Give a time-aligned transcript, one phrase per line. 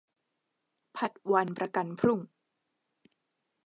[0.95, 2.19] ผัดวันประกันพรุ่ง